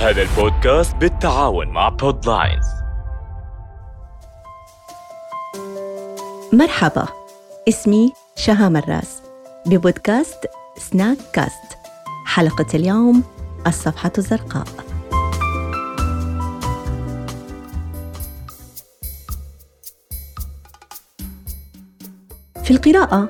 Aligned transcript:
هذا 0.00 0.22
البودكاست 0.22 0.96
بالتعاون 0.96 1.68
مع 1.68 1.88
بودلاينز 1.88 2.66
مرحبا 6.52 7.08
اسمي 7.68 8.12
شها 8.36 8.68
مراس 8.68 9.22
ببودكاست 9.66 10.46
سناك 10.76 11.18
كاست 11.32 11.78
حلقة 12.26 12.66
اليوم 12.74 13.22
الصفحة 13.66 14.12
الزرقاء. 14.18 14.64
في 22.64 22.70
القراءة 22.70 23.28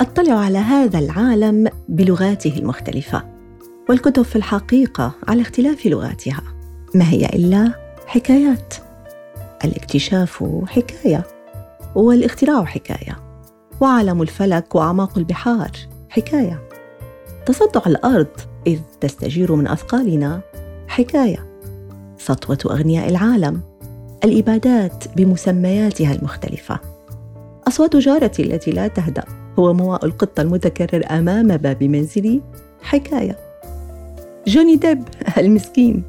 أطلع 0.00 0.34
على 0.34 0.58
هذا 0.58 0.98
العالم 0.98 1.68
بلغاته 1.88 2.58
المختلفة. 2.58 3.33
والكتب 3.88 4.22
في 4.22 4.36
الحقيقة 4.36 5.12
على 5.28 5.42
اختلاف 5.42 5.86
لغاتها. 5.86 6.42
ما 6.94 7.08
هي 7.08 7.26
إلا 7.26 7.72
حكايات؟ 8.06 8.74
الاكتشاف 9.64 10.44
حكاية 10.66 11.26
والاختراع 11.94 12.64
حكاية 12.64 13.16
وعالم 13.80 14.22
الفلك 14.22 14.74
وأعماق 14.74 15.18
البحار 15.18 15.70
حكاية. 16.08 16.68
تصدع 17.46 17.80
الأرض 17.86 18.28
إذ 18.66 18.78
تستجير 19.00 19.54
من 19.54 19.68
أثقالنا 19.68 20.40
حكاية. 20.88 21.46
سطوة 22.18 22.58
أغنياء 22.66 23.08
العالم 23.08 23.60
الإبادات 24.24 25.04
بمسمياتها 25.16 26.14
المختلفة. 26.14 26.80
أصوات 27.68 27.96
جارتي 27.96 28.42
التي 28.42 28.70
لا 28.70 28.88
تهدأ 28.88 29.24
هو 29.58 29.72
مواء 29.72 30.04
القطة 30.04 30.40
المتكرر 30.40 31.04
أمام 31.10 31.56
باب 31.56 31.84
منزلي 31.84 32.42
حكاية. 32.82 33.43
جوني 34.46 34.76
ديب 34.76 35.02
المسكين. 35.38 36.02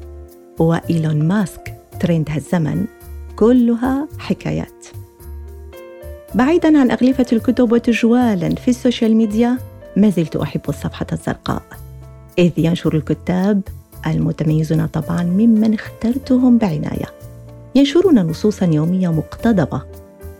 وإيلون 0.58 1.28
ماسك 1.28 1.74
ترند 2.00 2.30
هالزمن 2.30 2.84
كلها 3.36 4.08
حكايات. 4.18 4.86
بعيدا 6.34 6.78
عن 6.78 6.90
أغلفة 6.90 7.26
الكتب 7.32 7.72
وتجوالا 7.72 8.54
في 8.54 8.68
ال 8.68 8.75
social 8.75 9.16
media 9.16 9.58
ما 9.96 10.10
زلت 10.10 10.36
أحب 10.36 10.60
الصفحة 10.68 11.06
الزرقاء 11.12 11.62
إذ 12.38 12.52
ينشر 12.56 12.96
الكتاب 12.96 13.60
المتميزون 14.06 14.86
طبعا 14.86 15.22
ممن 15.22 15.74
اخترتهم 15.74 16.58
بعناية. 16.58 17.06
ينشرون 17.74 18.18
نصوصا 18.18 18.66
يومية 18.66 19.08
مقتضبة 19.12 19.82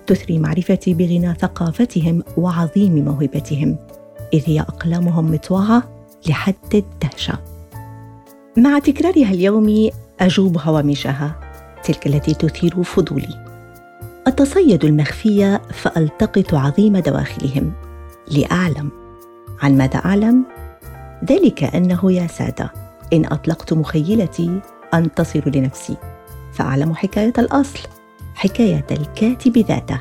تثري 0.07 0.39
معرفتي 0.39 0.95
بغنى 0.95 1.35
ثقافتهم 1.35 2.23
وعظيم 2.37 3.05
موهبتهم 3.05 3.77
إذ 4.35 4.43
هي 4.47 4.61
أقلامهم 4.61 5.33
مطوعة 5.33 5.83
لحد 6.29 6.55
الدهشة. 6.75 7.39
مع 8.57 8.79
تكرارها 8.79 9.31
اليومي 9.31 9.91
أجوب 10.21 10.59
هوامشها 10.59 11.41
تلك 11.85 12.07
التي 12.07 12.35
تثير 12.35 12.83
فضولي 12.83 13.47
أتصيد 14.27 14.85
المخفية 14.85 15.63
فألتقط 15.73 16.55
عظيم 16.55 16.97
دواخلهم 16.99 17.73
لأعلم 18.31 18.91
عن 19.63 19.77
ماذا 19.77 19.97
أعلم؟ 19.97 20.45
ذلك 21.31 21.65
أنه 21.65 22.13
يا 22.13 22.27
سادة 22.27 22.73
إن 23.13 23.25
أطلقت 23.25 23.73
مخيلتي 23.73 24.61
أنتصر 24.95 25.51
لنفسي 25.51 25.97
فأعلم 26.53 26.95
حكاية 26.95 27.33
الأصل 27.39 27.89
حكاية 28.35 28.87
الكاتب 28.91 29.59
ذاته 29.59 30.01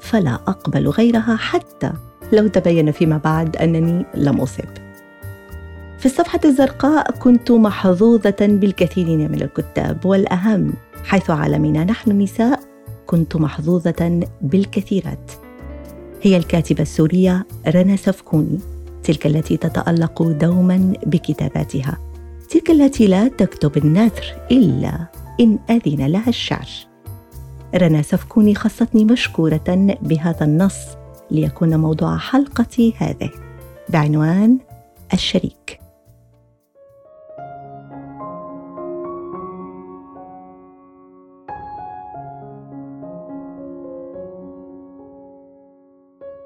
فلا 0.00 0.34
أقبل 0.34 0.88
غيرها 0.88 1.36
حتى 1.36 1.92
لو 2.32 2.46
تبين 2.46 2.92
فيما 2.92 3.16
بعد 3.16 3.56
أنني 3.56 4.06
لم 4.14 4.40
أصب 4.40 4.83
في 6.04 6.10
الصفحة 6.10 6.40
الزرقاء 6.44 7.10
كنت 7.10 7.50
محظوظة 7.50 8.36
بالكثيرين 8.40 9.32
من 9.32 9.42
الكتاب 9.42 10.06
والأهم 10.06 10.72
حيث 11.04 11.30
عالمنا 11.30 11.84
نحن 11.84 12.10
النساء 12.10 12.60
كنت 13.06 13.36
محظوظة 13.36 14.20
بالكثيرات. 14.42 15.32
هي 16.22 16.36
الكاتبة 16.36 16.82
السورية 16.82 17.46
رنا 17.68 17.96
سفكوني 17.96 18.58
تلك 19.02 19.26
التي 19.26 19.56
تتألق 19.56 20.22
دوما 20.22 20.92
بكتاباتها. 21.06 21.98
تلك 22.50 22.70
التي 22.70 23.06
لا 23.06 23.28
تكتب 23.28 23.76
النثر 23.76 24.34
إلا 24.50 25.06
إن 25.40 25.58
أذن 25.70 26.06
لها 26.06 26.28
الشعر. 26.28 26.68
رنا 27.74 28.02
سفكوني 28.02 28.54
خصتني 28.54 29.04
مشكورة 29.04 29.96
بهذا 30.02 30.44
النص 30.44 30.78
ليكون 31.30 31.76
موضوع 31.76 32.16
حلقتي 32.16 32.94
هذه. 32.98 33.30
بعنوان 33.88 34.58
الشريك. 35.12 35.83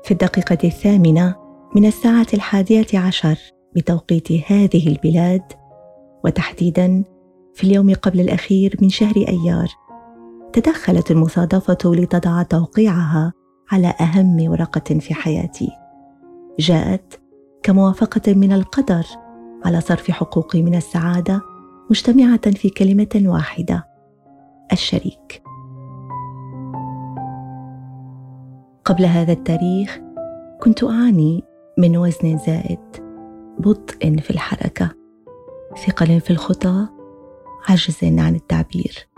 في 0.09 0.15
الدقيقة 0.15 0.59
الثامنة 0.65 1.35
من 1.77 1.87
الساعة 1.87 2.27
الحادية 2.35 2.87
عشر 2.95 3.39
بتوقيت 3.77 4.33
هذه 4.33 4.89
البلاد 4.89 5.43
وتحديدا 6.25 7.05
في 7.55 7.65
اليوم 7.65 7.95
قبل 7.95 8.21
الأخير 8.21 8.77
من 8.83 8.89
شهر 8.89 9.17
أيار 9.17 9.69
تدخلت 10.53 11.11
المصادفة 11.11 11.79
لتضع 11.85 12.43
توقيعها 12.43 13.33
على 13.71 13.95
أهم 14.01 14.51
ورقة 14.51 14.99
في 14.99 15.15
حياتي. 15.15 15.69
جاءت 16.59 17.21
كموافقة 17.63 18.35
من 18.35 18.53
القدر 18.53 19.05
على 19.65 19.81
صرف 19.81 20.11
حقوقي 20.11 20.63
من 20.63 20.75
السعادة 20.75 21.41
مجتمعة 21.91 22.51
في 22.51 22.71
كلمة 22.71 23.23
واحدة 23.33 23.87
الشريك. 24.73 25.48
قبل 28.89 29.05
هذا 29.05 29.33
التاريخ 29.33 30.01
كنت 30.61 30.85
أعاني 30.85 31.45
من 31.79 31.97
وزن 31.97 32.39
زائد 32.39 32.79
بطء 33.59 34.17
في 34.17 34.31
الحركة 34.31 34.91
ثقل 35.87 36.21
في 36.21 36.31
الخطى 36.31 36.87
عجز 37.69 37.99
عن 38.03 38.35
التعبير. 38.35 39.09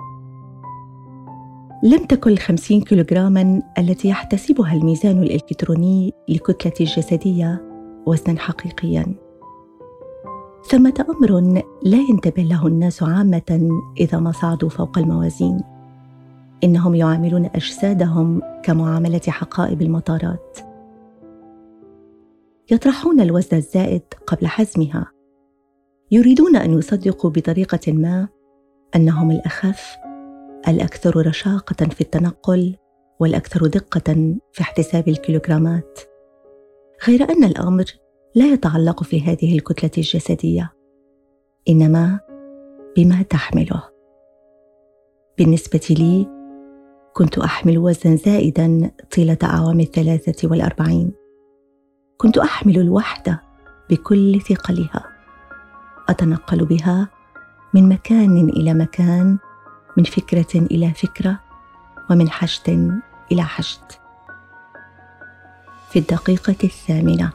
لم 1.83 2.05
تكن 2.05 2.31
الخمسين 2.31 2.81
كيلوغراما 2.81 3.63
التي 3.79 4.09
يحتسبها 4.09 4.73
الميزان 4.73 5.23
الإلكتروني 5.23 6.13
لكتلة 6.29 6.73
الجسدية 6.81 7.63
وزنا 8.07 8.39
حقيقيا. 8.39 9.15
ثمة 10.71 11.05
أمر 11.09 11.63
لا 11.83 11.99
ينتبه 12.11 12.43
له 12.43 12.67
الناس 12.67 13.03
عامة 13.03 13.81
إذا 14.01 14.19
ما 14.19 14.33
صعدوا 14.33 14.69
فوق 14.69 14.99
الموازين. 14.99 15.61
إنهم 16.65 16.95
يعاملون 16.95 17.47
أجسادهم 17.47 18.43
كمعاملة 18.63 19.21
حقائب 19.29 19.83
المطارات. 19.83 20.59
يطرحون 22.71 23.21
الوزن 23.21 23.57
الزائد 23.57 24.03
قبل 24.27 24.47
حزمها. 24.47 25.13
يريدون 26.11 26.57
أن 26.57 26.79
يصدقوا 26.79 27.31
بطريقة 27.31 27.93
ما 27.93 28.29
أنهم 28.97 29.31
الأخف 29.31 29.97
الأكثر 30.69 31.27
رشاقة 31.27 31.87
في 31.87 32.01
التنقل 32.01 32.77
والأكثر 33.21 33.67
دقة 33.67 34.39
في 34.53 34.61
احتساب 34.61 35.09
الكيلوغرامات. 35.09 36.01
غير 37.09 37.31
أن 37.31 37.45
الأمر 37.45 37.85
لا 38.35 38.53
يتعلق 38.53 39.03
في 39.03 39.21
هذه 39.21 39.55
الكتلة 39.55 39.91
الجسدية 39.99 40.73
إنما 41.69 42.21
بما 42.97 43.23
تحمله. 43.23 43.83
بالنسبة 45.39 45.81
لي 45.91 46.40
كنت 47.15 47.39
أحمل 47.39 47.79
وزنا 47.79 48.17
زائدا 48.17 48.91
طيلة 49.17 49.39
أعوام 49.43 49.81
الثلاثة 49.81 50.49
والأربعين. 50.49 51.13
كنت 52.17 52.39
أحمل 52.39 52.79
الوحدة 52.79 53.43
بكل 53.91 54.41
ثقلها. 54.41 55.07
أتنقل 56.09 56.65
بها 56.65 57.09
من 57.75 57.89
مكان 57.89 58.49
إلى 58.49 58.75
مكان 58.75 59.39
من 59.97 60.05
فكرة 60.05 60.55
إلى 60.55 60.91
فكرة 60.91 61.41
ومن 62.11 62.31
حشد 62.31 63.01
إلى 63.33 63.43
حشد. 63.43 63.83
في 65.91 65.99
الدقيقة 65.99 66.57
الثامنة 66.65 67.31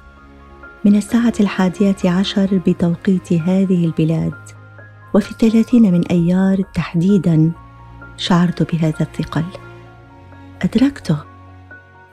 من 0.85 0.95
الساعة 0.95 1.33
الحادية 1.39 1.95
عشر 2.05 2.61
بتوقيت 2.67 3.33
هذه 3.33 3.85
البلاد 3.85 4.33
وفي 5.13 5.31
الثلاثين 5.31 5.91
من 5.91 6.07
أيار 6.07 6.61
تحديدا 6.73 7.51
شعرت 8.17 8.73
بهذا 8.73 9.01
الثقل. 9.01 9.43
أدركته 10.61 11.17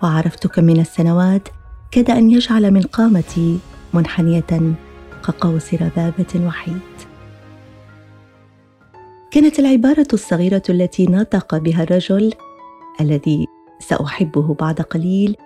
وعرفت 0.03 0.47
كم 0.47 0.65
من 0.65 0.81
السنوات 0.81 1.49
كاد 1.91 2.11
أن 2.11 2.31
يجعل 2.31 2.71
من 2.71 2.83
قامتي 2.83 3.59
منحنية 3.95 4.75
كقوس 5.27 5.75
ربابة 5.75 6.47
وحيد. 6.47 6.81
كانت 9.31 9.59
العبارة 9.59 10.07
الصغيرة 10.13 10.63
التي 10.69 11.07
نطق 11.07 11.57
بها 11.57 11.83
الرجل 11.83 12.33
الذي 13.01 13.47
سأحبه 13.81 14.55
بعد 14.55 14.81
قليل 14.81 15.37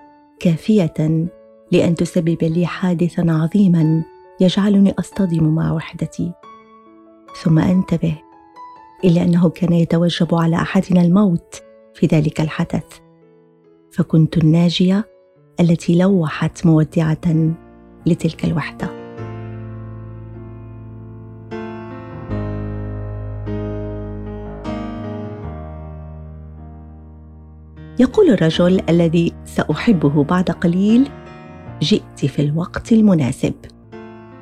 كافية 0.40 1.26
لأن 1.72 1.94
تسبب 1.94 2.38
لي 2.42 2.66
حادثا 2.66 3.26
عظيما 3.28 4.02
يجعلني 4.40 4.94
أصطدم 4.98 5.54
مع 5.54 5.72
وحدتي. 5.72 6.32
ثم 7.42 7.58
أنتبه 7.58 8.14
إلا 9.04 9.22
أنه 9.22 9.48
كان 9.48 9.72
يتوجب 9.72 10.34
على 10.34 10.56
أحدنا 10.56 11.00
الموت 11.00 11.65
في 11.96 12.06
ذلك 12.06 12.40
الحدث. 12.40 12.84
فكنت 13.92 14.38
الناجية 14.38 15.04
التي 15.60 15.98
لوحت 15.98 16.66
مودعة 16.66 17.54
لتلك 18.06 18.44
الوحدة. 18.44 18.88
يقول 28.00 28.30
الرجل 28.30 28.80
الذي 28.88 29.32
سأحبه 29.44 30.24
بعد 30.24 30.50
قليل 30.50 31.08
جئت 31.82 32.26
في 32.26 32.42
الوقت 32.42 32.92
المناسب. 32.92 33.54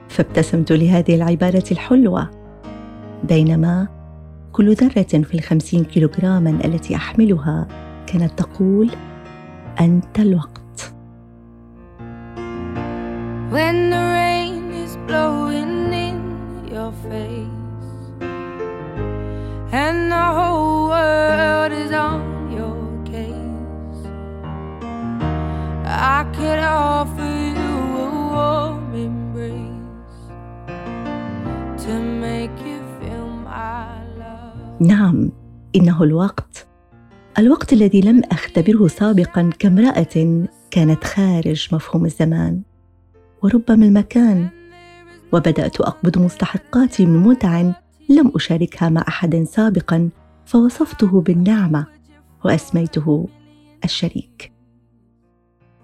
فابتسمت 0.08 0.72
لهذه 0.72 1.14
العبارة 1.14 1.64
الحلوة. 1.70 2.30
بينما 3.28 4.03
كل 4.54 4.74
ذره 4.74 5.22
في 5.22 5.34
الخمسين 5.34 5.84
كيلوغراما 5.84 6.50
التي 6.50 6.96
احملها 6.96 7.66
كانت 8.06 8.38
تقول 8.38 8.90
انت 9.80 10.18
الوقت 10.20 10.94
When 13.50 13.76
the 13.94 14.04
rain 14.18 14.72
is 14.84 14.92
blowing 15.08 15.92
in 16.06 16.18
your 16.74 16.92
face 17.06 17.98
and 19.84 19.98
the 20.14 20.26
whole 20.36 20.88
world 20.94 21.72
is 21.84 21.92
on 22.08 22.20
your 22.58 22.80
case, 23.12 24.00
I 26.16 26.18
could 26.36 26.60
offer 26.92 27.33
نعم 34.80 35.30
إنه 35.76 36.02
الوقت. 36.02 36.66
الوقت 37.38 37.72
الذي 37.72 38.00
لم 38.00 38.22
أختبره 38.32 38.88
سابقا 38.88 39.50
كامرأة 39.58 40.46
كانت 40.70 41.04
خارج 41.04 41.68
مفهوم 41.72 42.04
الزمان 42.04 42.62
وربما 43.42 43.86
المكان. 43.86 44.48
وبدأت 45.32 45.80
أقبض 45.80 46.18
مستحقاتي 46.18 47.06
من 47.06 47.18
متع 47.18 47.72
لم 48.08 48.32
أشاركها 48.34 48.88
مع 48.88 49.04
أحد 49.08 49.44
سابقا 49.44 50.08
فوصفته 50.46 51.20
بالنعمة 51.20 51.86
وأسميته 52.44 53.28
الشريك. 53.84 54.52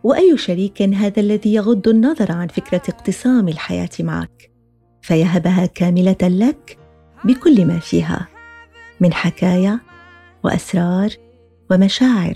وأي 0.03 0.37
شريك 0.37 0.83
هذا 0.83 1.21
الذي 1.21 1.55
يغض 1.55 1.89
النظر 1.89 2.33
عن 2.33 2.49
فكرة 2.49 2.83
اقتسام 2.89 3.49
الحياة 3.49 3.91
معك؟ 4.01 4.51
فيهبها 5.03 5.67
كاملة 5.67 6.17
لك 6.23 6.79
بكل 7.25 7.67
ما 7.67 7.79
فيها. 7.79 8.30
من 9.01 9.13
حكايا 9.13 9.81
وأسرار 10.45 11.11
ومشاعر 11.71 12.35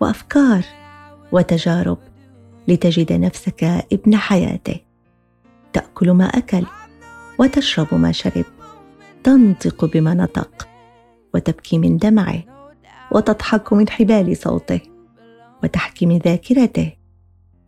وأفكار 0.00 0.64
وتجارب 1.32 1.98
لتجد 2.68 3.12
نفسك 3.12 3.64
ابن 3.92 4.16
حياته. 4.16 4.80
تأكل 5.72 6.10
ما 6.10 6.24
أكل 6.24 6.66
وتشرب 7.38 7.94
ما 7.94 8.12
شرب. 8.12 8.44
تنطق 9.24 9.84
بما 9.84 10.14
نطق 10.14 10.68
وتبكي 11.34 11.78
من 11.78 11.96
دمعه 11.96 12.42
وتضحك 13.12 13.72
من 13.72 13.88
حبال 13.88 14.36
صوته 14.36 14.80
وتحكي 15.62 16.06
من 16.06 16.18
ذاكرته. 16.18 16.92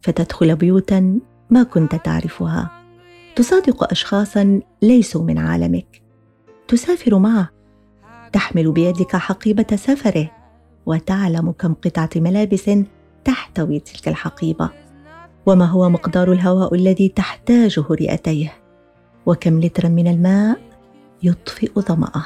فتدخل 0.03 0.57
بيوتا 0.57 1.21
ما 1.51 1.63
كنت 1.63 1.95
تعرفها. 1.95 2.71
تصادق 3.37 3.91
أشخاصا 3.91 4.61
ليسوا 4.83 5.25
من 5.25 5.39
عالمك. 5.39 6.03
تسافر 6.69 7.19
معه 7.19 7.60
تحمل 8.33 8.73
بيدك 8.73 9.17
حقيبة 9.17 9.67
سفره 9.77 10.31
وتعلم 10.87 11.51
كم 11.51 11.75
قطعة 11.75 12.11
ملابس 12.17 12.71
تحتوي 13.25 13.79
تلك 13.79 14.09
الحقيبة. 14.09 14.71
وما 15.47 15.65
هو 15.65 15.89
مقدار 15.89 16.33
الهواء 16.33 16.75
الذي 16.75 17.09
تحتاجه 17.09 17.85
رئتيه؟ 17.91 18.53
وكم 19.27 19.61
لترا 19.61 19.89
من 19.89 20.09
الماء 20.09 20.61
يطفئ 21.23 21.81
ظمأه؟ 21.81 22.25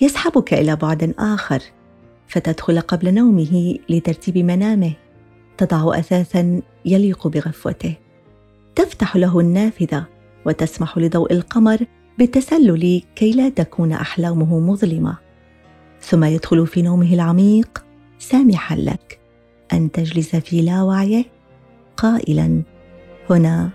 يسحبك 0.00 0.54
إلى 0.54 0.76
بعد 0.76 1.14
آخر 1.18 1.62
فتدخل 2.28 2.80
قبل 2.80 3.14
نومه 3.14 3.78
لترتيب 3.88 4.38
منامه 4.38 4.92
تضع 5.58 5.98
اثاثا 5.98 6.62
يليق 6.84 7.26
بغفوته. 7.26 7.94
تفتح 8.74 9.16
له 9.16 9.40
النافذة 9.40 10.04
وتسمح 10.46 10.98
لضوء 10.98 11.32
القمر 11.32 11.86
بالتسلل 12.18 13.02
كي 13.16 13.30
لا 13.30 13.48
تكون 13.48 13.92
أحلامه 13.92 14.58
مظلمة. 14.58 15.16
ثم 16.00 16.24
يدخل 16.24 16.66
في 16.66 16.82
نومه 16.82 17.14
العميق 17.14 17.84
سامحا 18.18 18.76
لك. 18.76 19.20
أن 19.72 19.90
تجلس 19.92 20.36
في 20.36 20.62
لاوعيه 20.62 21.24
قائلا 21.96 22.62
هنا 23.30 23.70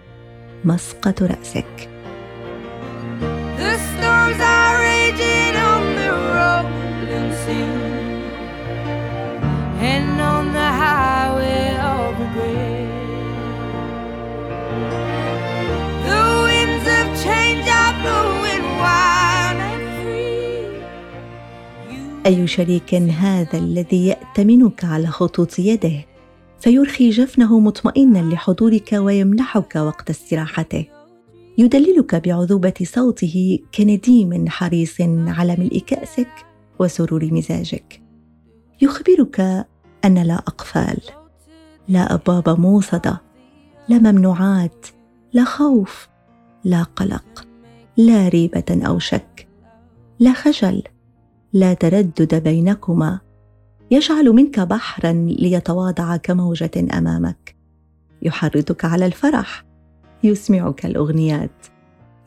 مسقط 0.65 1.23
رأسك. 1.23 1.89
أي 22.25 22.47
شريك 22.47 22.95
هذا 22.95 23.57
الذي 23.57 24.07
ياتمنك 24.07 24.85
على 24.85 25.07
خطوط 25.07 25.59
يده؟ 25.59 26.05
فيرخي 26.59 27.09
جفنه 27.09 27.59
مطمئنا 27.59 28.19
لحضورك 28.19 28.93
ويمنحك 28.93 29.75
وقت 29.75 30.09
استراحته. 30.09 30.85
يدللك 31.57 32.15
بعذوبة 32.15 32.73
صوته 32.83 33.59
كنديم 33.75 34.49
حريص 34.49 35.01
على 35.27 35.55
ملء 35.59 35.79
كأسك 35.87 36.45
وسرور 36.79 37.33
مزاجك. 37.33 38.01
يخبرك 38.81 39.39
أن 40.05 40.17
لا 40.23 40.35
أقفال 40.35 40.99
لا 41.87 42.13
أبواب 42.13 42.59
موصدة 42.59 43.21
لا 43.89 43.97
ممنوعات 43.99 44.85
لا 45.33 45.43
خوف 45.43 46.07
لا 46.63 46.83
قلق 46.83 47.47
لا 47.97 48.27
ريبة 48.27 48.81
أو 48.87 48.99
شك 48.99 49.47
لا 50.19 50.33
خجل 50.33 50.83
لا 51.53 51.73
تردد 51.73 52.43
بينكما. 52.43 53.19
يجعل 53.91 54.29
منك 54.29 54.59
بحرا 54.59 55.11
ليتواضع 55.11 56.17
كموجة 56.17 56.71
أمامك. 56.97 57.55
يحرضك 58.21 58.85
على 58.85 59.05
الفرح. 59.05 59.65
يسمعك 60.23 60.85
الأغنيات. 60.85 61.65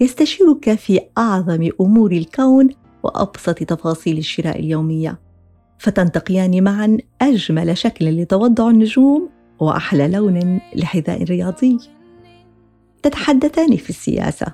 يستشيرك 0.01 0.75
في 0.75 1.01
أعظم 1.19 1.69
أمور 1.81 2.13
الكون 2.13 2.69
وأبسط 3.03 3.59
تفاصيل 3.59 4.19
الشراء 4.19 4.61
اليومية. 4.61 5.21
فتنتقيان 5.79 6.65
معا 6.65 6.99
أجمل 7.21 7.79
شكل 7.79 8.21
لتوضع 8.21 8.71
النجوم 8.71 9.29
وأحلى 9.59 10.09
لون 10.09 10.61
لحذاء 10.75 11.25
رياضي. 11.25 11.79
تتحدثان 13.03 13.77
في 13.77 13.91
السياسة 13.91 14.47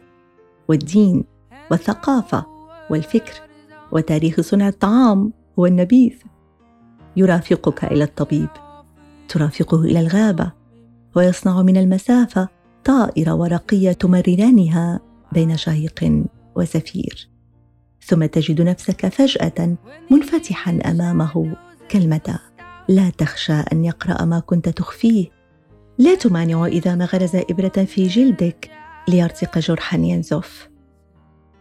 والدين 0.69 1.25
والثقافة 1.71 2.47
والفكر. 2.91 3.50
وتاريخ 3.93 4.41
صنع 4.41 4.69
الطعام 4.69 5.33
والنبيذ 5.57 6.13
يرافقك 7.17 7.85
إلى 7.85 8.05
الطبيب. 8.05 8.49
ترافقه 9.29 9.81
إلى 9.81 10.01
الغابة. 10.01 10.53
ويصنع 11.17 11.63
من 11.63 11.77
المسافة 11.77 12.49
طائره 12.85 13.35
ورقية 13.35 13.93
تمررانها 13.93 15.01
بين 15.33 15.57
شهيق 15.57 16.25
وزفير 16.57 17.29
ثم 18.03 18.27
تجد 18.27 18.61
نفسك 18.61 19.09
فجأة 19.09 19.77
منفتحا 20.11 20.79
أمامه 20.87 21.57
كالمدى 21.89 22.37
لا 22.89 23.11
تخشى 23.11 23.53
أن 23.53 23.85
يقرأ 23.85 24.25
ما 24.25 24.41
كنت 24.41 24.69
تخفيه. 24.69 25.27
لا 25.99 26.15
تمانع 26.15 26.67
إذا 26.67 26.95
ما 26.95 27.05
غرز 27.05 27.37
إبرة 27.37 27.85
في 27.85 28.07
جلدك 28.07 28.71
ليرتق 29.09 29.59
جرحا 29.59 29.99
ينزف. 29.99 30.69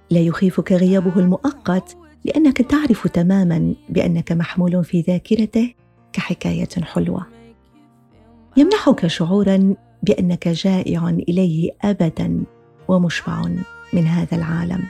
لا 0.09 0.19
يخيفك 0.19 0.71
غيابه 0.71 1.19
المؤقت 1.19 1.97
لأنك 2.25 2.61
تعرف 2.61 3.07
تماما 3.07 3.73
بأنك 3.89 4.31
محمول 4.31 4.83
في 4.83 5.01
ذاكرته 5.01 5.73
كحكاية 6.13 6.69
حلوة. 6.81 7.25
يمنحك 8.57 9.07
شعورا 9.07 9.75
بأنك 10.03 10.47
جائع 10.47 11.09
إليه 11.09 11.71
ابدا 11.81 12.43
ومشبع 12.87 13.41
من 13.93 14.07
هذا 14.07 14.37
العالم. 14.37 14.83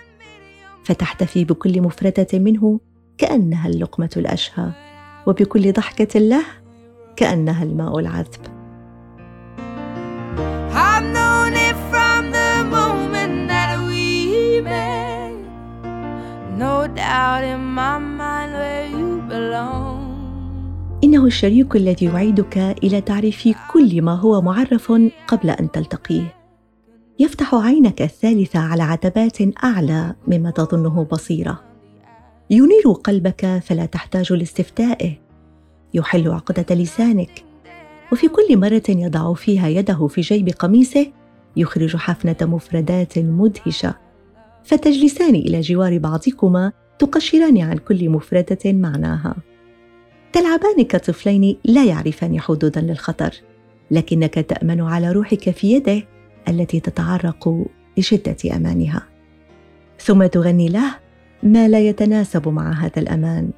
فتحتفي 0.84 1.44
بكل 1.44 1.82
مفردة 1.82 2.28
منه 2.34 2.80
كأنها 3.18 3.68
اللقمة 3.68 4.10
الأشهى 4.18 4.72
وبكل 5.28 5.74
ضحكة 5.74 6.20
له 6.20 6.44
كأنها 7.16 7.64
الماء 7.64 8.00
العذب. 8.00 8.59
No 16.60 16.76
doubt 17.02 17.44
in 17.54 17.62
my 17.78 17.98
mind 18.20 18.52
where 18.60 18.86
you 18.98 19.10
belong. 19.30 20.10
إنه 21.04 21.26
الشريك 21.26 21.76
الذي 21.76 22.06
يعيدك 22.06 22.58
إلى 22.58 23.02
تعريف 23.02 23.48
كل 23.72 24.02
ما 24.02 24.16
هو 24.16 24.42
معرف 24.42 24.92
قبل 25.28 25.50
أن 25.50 25.72
تلتقيه. 25.72 26.36
يفتح 27.20 27.56
عينك 27.56 28.02
الثالثة 28.02 28.60
على 28.60 28.84
عتبات 28.84 29.38
أعلى 29.64 30.16
مما 30.28 30.52
تظنه 30.52 31.08
بصيرة. 31.12 31.64
ينير 32.50 32.92
قلبك 33.04 33.62
فلا 33.66 33.86
تحتاج 33.86 34.34
لاستفتائه. 34.34 35.14
يحل 35.94 36.32
عقدة 36.32 36.76
لسانك. 36.76 37.44
وفي 38.12 38.28
كل 38.28 38.58
مرة 38.58 38.84
يضع 38.90 39.34
فيها 39.34 39.68
يده 39.68 40.08
في 40.08 40.22
جيب 40.22 40.50
قميصه 40.50 41.08
يخرج 41.56 41.96
حفنة 41.96 42.38
مفردات 42.42 43.20
مدهشة 43.20 44.09
فتجلسان 44.64 45.36
إلى 45.36 45.62
جوار 45.62 45.98
بعضكما 45.98 46.72
تقشران 47.00 47.58
عن 47.58 47.78
كل 47.78 48.10
مفردة 48.10 48.60
معناها. 48.66 49.36
تلعبان 50.34 50.84
كطفلين 50.84 51.58
لا 51.66 51.86
يعرفان 51.86 52.40
حدودا 52.40 52.82
للخطر 52.82 53.32
لكنك 53.92 54.34
تأمن 54.34 54.82
على 54.82 55.12
روحك 55.12 55.50
في 55.50 55.72
يده 55.72 56.04
التي 56.48 56.80
تتعرق 56.80 57.66
لشدة 57.98 58.56
أمانها. 58.56 59.04
ثم 60.00 60.26
تغني 60.26 60.70
له 60.70 60.96
ما 61.44 61.68
لا 61.68 61.80
يتناسب 61.80 62.48
مع 62.48 62.72
هذا 62.72 63.00
الأمان. 63.02 63.52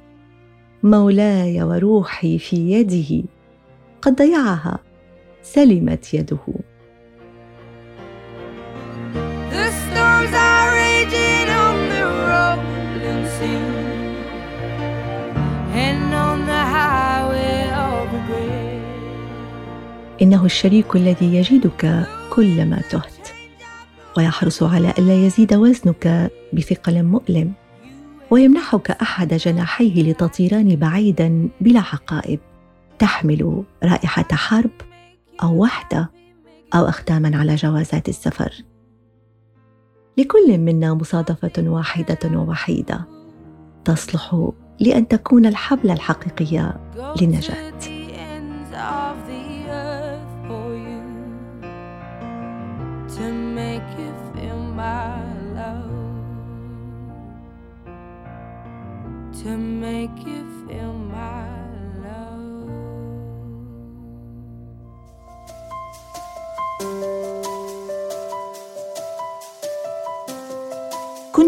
مولاي 0.82 1.62
وروحي 1.62 2.38
في 2.38 2.72
يده. 2.72 3.28
قد 4.02 4.16
ضيعها 4.16 4.78
سلمت 5.42 6.14
يده. 6.14 6.38
إنه 20.22 20.44
الشريك 20.44 20.96
الذي 20.96 21.34
يجدك 21.34 22.06
كلما 22.30 22.80
تهت. 22.90 23.28
ويحرص 24.16 24.62
على 24.62 24.94
ألا 24.98 25.14
يزيد 25.14 25.54
وزنك 25.54 26.30
بثقل 26.52 27.02
مؤلم. 27.02 27.52
ويمنحك 28.30 28.90
أحد 28.90 29.34
جناحيه 29.34 30.02
لتطيران 30.02 30.76
بعيدا 30.76 31.48
بلا 31.60 31.80
حقائب. 31.80 32.40
تحمل 32.98 33.62
رائحة 33.84 34.26
حرب 34.32 34.70
أو 35.42 35.62
وحدة 35.62 36.10
أو 36.74 36.88
اختاما 36.88 37.38
على 37.38 37.54
جوازات 37.54 38.08
السفر. 38.08 38.71
لكل 40.16 40.58
منا 40.58 40.94
مصادفة 40.94 41.52
واحدة 41.58 42.18
ووحيدة. 42.38 43.06
تصلح 43.84 44.50
لأن 44.80 45.08
تكون 45.08 45.46
الحبل 45.46 45.90
الحقيقي 45.90 46.74
للنجاة. 47.20 47.72
To 59.44 59.56
make 59.58 60.20
you 60.28 60.42
feel 60.64 60.94
my 61.16 61.52
love. 62.04 62.62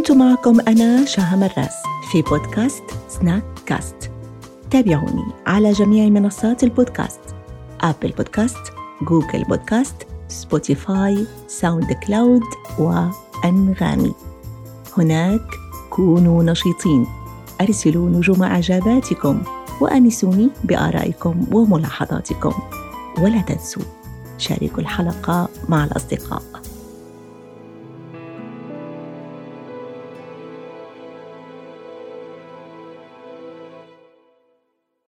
كنت 0.09 0.17
معكم 0.17 0.61
أنا 0.61 1.05
شاها 1.05 1.37
مراس 1.37 1.75
في 2.13 2.23
بودكاست 2.23 2.83
سناك 3.09 3.45
كاست 3.67 4.11
تابعوني 4.71 5.25
على 5.47 5.73
جميع 5.73 6.09
منصات 6.09 6.65
البودكاست 6.65 7.21
أبل 7.81 8.11
بودكاست 8.11 8.59
جوجل 9.03 9.45
بودكاست 9.45 9.95
سبوتيفاي 10.29 11.27
ساوند 11.49 11.93
كلاود 11.93 12.43
وأنغامي 12.79 14.15
هناك 14.99 15.47
كونوا 15.91 16.43
نشيطين. 16.43 17.07
أرسلوا 17.61 18.11
نجوم 18.11 18.43
إعجاباتكم 18.43 19.43
وأنسوني 19.81 20.51
بآرائكم 20.65 21.47
وملاحظاتكم. 21.53 22.53
ولا 23.19 23.41
تنسوا 23.41 23.83
شاركوا 24.39 24.79
الحلقة 24.79 25.49
مع 25.69 25.85
الأصدقاء. 25.85 26.43